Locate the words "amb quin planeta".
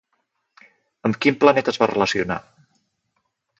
1.09-1.75